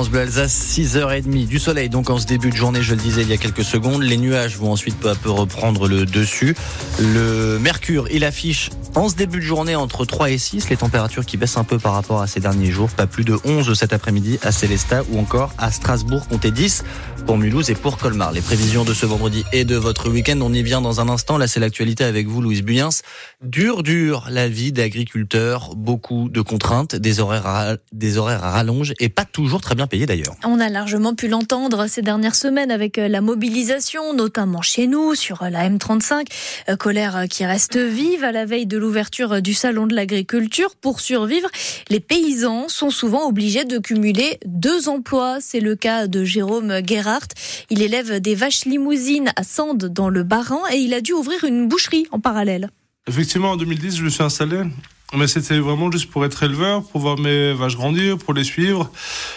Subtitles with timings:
[0.00, 1.90] France Bleu Alsace, 6h30 du soleil.
[1.90, 4.16] Donc en ce début de journée, je le disais il y a quelques secondes, les
[4.16, 6.56] nuages vont ensuite peu à peu reprendre le dessus.
[6.98, 11.26] Le mercure, il affiche en ce début de journée entre 3 et 6, les températures
[11.26, 12.88] qui baissent un peu par rapport à ces derniers jours.
[12.88, 16.82] Pas plus de 11 cet après-midi à Célestat ou encore à Strasbourg, comptez 10
[17.26, 18.32] pour Mulhouse et pour Colmar.
[18.32, 21.36] Les prévisions de ce vendredi et de votre week-end, on y vient dans un instant.
[21.36, 22.88] Là, c'est l'actualité avec vous, Louise Buyens.
[23.42, 28.94] Dur, dur, la vie d'agriculteur, beaucoup de contraintes, des horaires à, des horaires à rallonge
[28.98, 30.34] et pas toujours très bien payés d'ailleurs.
[30.44, 35.14] On a largement pu l'entendre ces dernières semaines avec euh, la mobilisation, notamment chez nous,
[35.14, 36.26] sur euh, la M35.
[36.70, 40.74] Euh, colère qui reste vive à la veille de l'ouverture du salon de l'agriculture.
[40.80, 41.48] Pour survivre,
[41.90, 45.38] les paysans sont souvent obligés de cumuler deux emplois.
[45.40, 47.28] C'est le cas de Jérôme Gerhardt.
[47.68, 51.44] Il élève des vaches limousines à Sande dans le Bas-Rhin et il a dû ouvrir
[51.44, 52.70] une boucherie en parallèle.
[53.08, 54.62] Effectivement, en 2010, je me suis installé.
[55.12, 58.90] Mais c'était vraiment juste pour être éleveur, pour voir mes vaches grandir, pour les suivre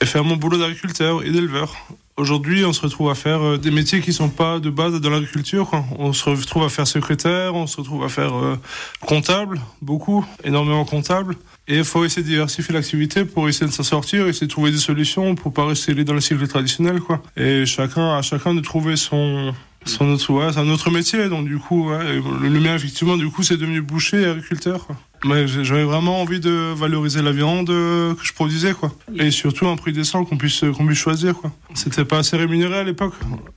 [0.00, 1.74] et faire mon boulot d'agriculteur et d'éleveur.
[2.16, 5.10] Aujourd'hui, on se retrouve à faire euh, des métiers qui sont pas de base dans
[5.10, 5.72] l'agriculture.
[5.98, 8.56] On se retrouve à faire secrétaire, on se retrouve à faire euh,
[9.00, 11.34] comptable, beaucoup, énormément comptable.
[11.66, 14.70] Et il faut essayer de diversifier l'activité pour essayer de s'en sortir, essayer de trouver
[14.70, 17.20] des solutions pour pas rester dans le cycle traditionnel, quoi.
[17.36, 19.52] Et chacun, à chacun de trouver son,
[19.84, 21.28] son autre, ouais, c'est autre métier.
[21.28, 24.96] Donc, du coup, ouais, le mien, effectivement, du coup, c'est devenu boucher et agriculteur, quoi.
[25.24, 28.92] J'avais vraiment envie de valoriser la viande euh, que je produisais, quoi.
[29.16, 31.50] Et surtout un prix décent qu'on puisse, qu'on puisse choisir, quoi.
[31.74, 33.14] C'était pas assez rémunéré à l'époque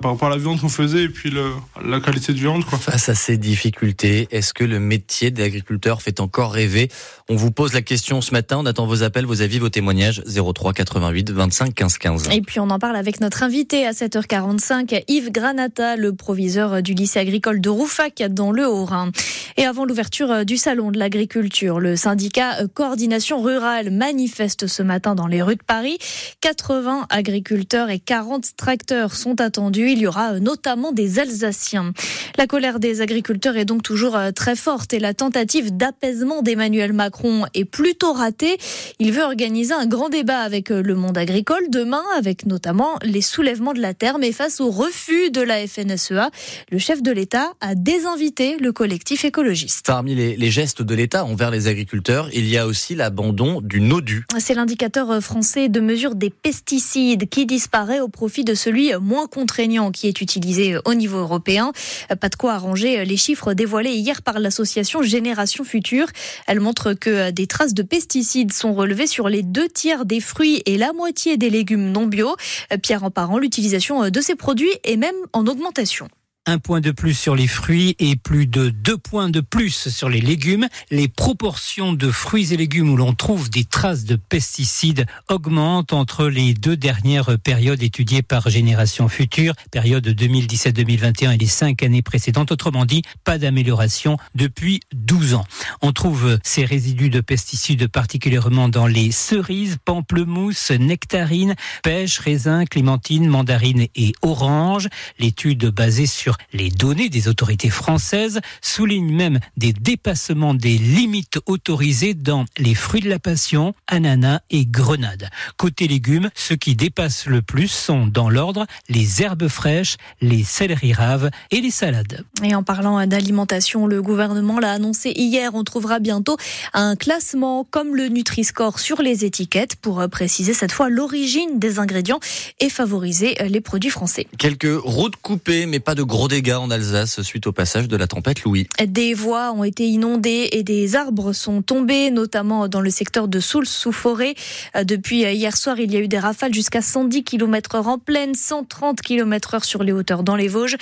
[0.00, 1.44] par rapport à la viande qu'on faisait et puis le,
[1.84, 2.76] la qualité de viande, quoi.
[2.78, 6.88] Face à ces difficultés, est-ce que le métier d'agriculteur fait encore rêver?
[7.28, 8.58] On vous pose la question ce matin.
[8.58, 10.22] On attend vos appels, vos avis, vos témoignages.
[10.26, 12.28] 03 88 25 15 15.
[12.32, 16.94] Et puis on en parle avec notre invité à 7h45, Yves Granata, le proviseur du
[16.94, 19.12] lycée agricole de Roufac dans le Haut-Rhin.
[19.56, 25.26] Et avant l'ouverture du salon de l'agriculture, le syndicat Coordination Rurale manifeste ce matin dans
[25.28, 25.98] les rues de Paris.
[26.40, 29.90] 80 agriculteurs et 40 tracteurs sont attendus.
[29.90, 31.92] Il y aura notamment des Alsaciens.
[32.38, 37.44] La colère des agriculteurs est donc toujours très forte et la tentative d'apaisement d'Emmanuel Macron
[37.54, 38.56] est plutôt ratée.
[38.98, 43.72] Il veut organiser un grand débat avec le monde agricole demain, avec notamment les soulèvements
[43.72, 46.30] de la terre, mais face au refus de la FNSEA,
[46.70, 49.86] le chef de l'État a désinvité le collectif écologiste.
[49.86, 53.80] Parmi les, les gestes de l'État envers les agriculteurs, il y a aussi l'abandon du
[53.80, 54.24] NODU.
[54.38, 59.90] C'est l'indicateur français de mesure des pesticides qui disparaît au profit de celui moins contraignant
[59.90, 61.72] qui est utilisé au niveau européen.
[62.20, 66.06] Pas de quoi arranger les chiffres dévoilés hier par l'association Génération Future.
[66.46, 70.62] Elle montre que des traces de pesticides sont relevées sur les deux tiers des fruits
[70.66, 72.36] et la moitié des légumes non bio.
[72.82, 76.08] Pierre en parent, l'utilisation de ces produits est même en augmentation
[76.50, 80.08] un point de plus sur les fruits et plus de deux points de plus sur
[80.08, 80.66] les légumes.
[80.90, 86.26] Les proportions de fruits et légumes où l'on trouve des traces de pesticides augmentent entre
[86.26, 92.50] les deux dernières périodes étudiées par Génération Future, période 2017-2021 et les cinq années précédentes.
[92.50, 95.44] Autrement dit, pas d'amélioration depuis 12 ans.
[95.82, 103.28] On trouve ces résidus de pesticides particulièrement dans les cerises, pamplemousses, nectarines, pêches, raisins, clémentines,
[103.28, 104.88] mandarines et oranges.
[105.20, 112.14] L'étude basée sur les données des autorités françaises soulignent même des dépassements des limites autorisées
[112.14, 115.28] dans les fruits de la passion, ananas et grenades.
[115.56, 120.92] Côté légumes, ceux qui dépassent le plus sont dans l'ordre les herbes fraîches, les céleri
[120.92, 122.24] raves et les salades.
[122.42, 126.36] Et en parlant d'alimentation, le gouvernement l'a annoncé hier, on trouvera bientôt
[126.72, 132.20] un classement comme le Nutri-Score sur les étiquettes pour préciser cette fois l'origine des ingrédients
[132.60, 134.26] et favoriser les produits français.
[134.38, 138.06] Quelques routes coupées, mais pas de gros dégâts en Alsace suite au passage de la
[138.06, 138.66] tempête Louis.
[138.84, 143.40] Des voies ont été inondées et des arbres sont tombés, notamment dans le secteur de
[143.40, 144.34] Souls sous forêt.
[144.82, 148.34] Depuis hier soir, il y a eu des rafales jusqu'à 110 km heure en pleine,
[148.34, 150.76] 130 km heure sur les hauteurs dans les Vosges.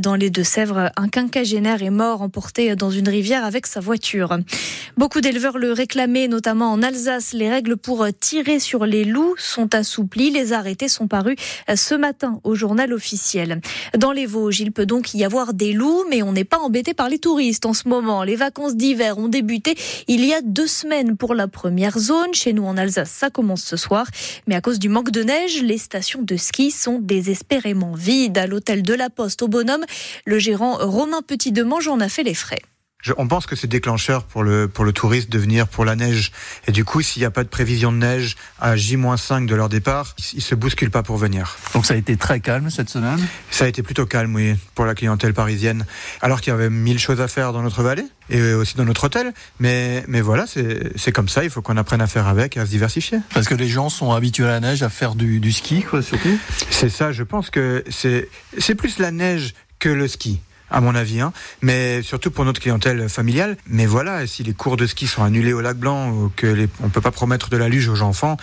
[0.00, 4.38] Dans les Deux-Sèvres, un quinquagénaire est mort emporté dans une rivière avec sa voiture.
[4.96, 7.32] Beaucoup d'éleveurs le réclamaient, notamment en Alsace.
[7.32, 10.30] Les règles pour tirer sur les loups sont assouplies.
[10.30, 11.36] Les arrêtés sont parus
[11.74, 13.60] ce matin au journal officiel.
[13.96, 16.94] Dans les Vosges, il peut donc y avoir des loups, mais on n'est pas embêté
[16.94, 18.22] par les touristes en ce moment.
[18.24, 19.76] Les vacances d'hiver ont débuté
[20.08, 22.32] il y a deux semaines pour la première zone.
[22.32, 24.06] Chez nous en Alsace, ça commence ce soir.
[24.46, 28.38] Mais à cause du manque de neige, les stations de ski sont désespérément vides.
[28.38, 29.84] À l'hôtel de la Poste au Bonhomme,
[30.24, 32.62] le gérant Romain Petit-Demange en a fait les frais.
[33.16, 36.32] On pense que c'est déclencheur pour le, pour le touriste de venir pour la neige.
[36.66, 39.68] Et du coup, s'il n'y a pas de prévision de neige à J-5 de leur
[39.68, 41.56] départ, ils, ils se bousculent pas pour venir.
[41.74, 43.18] Donc ça a été très calme cette semaine?
[43.50, 45.84] Ça a été plutôt calme, oui, pour la clientèle parisienne.
[46.20, 49.04] Alors qu'il y avait mille choses à faire dans notre vallée et aussi dans notre
[49.04, 49.32] hôtel.
[49.58, 52.66] Mais, mais voilà, c'est comme ça, il faut qu'on apprenne à faire avec et à
[52.66, 53.18] se diversifier.
[53.34, 56.02] Parce que les gens sont habitués à la neige, à faire du, du ski, quoi,
[56.02, 56.38] surtout?
[56.70, 60.40] C'est ça, je pense que c'est plus la neige que le ski
[60.72, 61.32] à mon avis, hein.
[61.60, 63.56] mais surtout pour notre clientèle familiale.
[63.66, 66.68] Mais voilà, si les cours de ski sont annulés au lac Blanc ou que les,
[66.82, 68.36] on peut pas promettre de la luge aux enfants,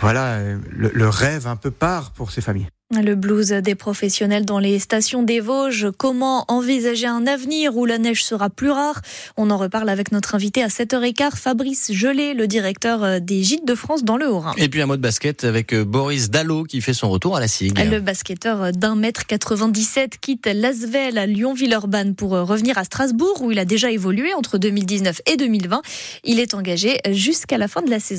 [0.00, 2.68] voilà, le, le rêve un peu part pour ces familles.
[2.94, 5.88] Le blues des professionnels dans les stations des Vosges.
[5.98, 9.00] Comment envisager un avenir où la neige sera plus rare?
[9.36, 13.74] On en reparle avec notre invité à 7h15, Fabrice Gelé, le directeur des Gîtes de
[13.74, 14.54] France dans le Haut-Rhin.
[14.56, 17.48] Et puis un mot de basket avec Boris Dallot qui fait son retour à la
[17.48, 17.76] SIG.
[17.76, 23.58] Le basketteur d'un mètre 97 quitte l'Asvel à Lyon-Villeurbanne pour revenir à Strasbourg où il
[23.58, 25.82] a déjà évolué entre 2019 et 2020.
[26.22, 28.14] Il est engagé jusqu'à la fin de la saison.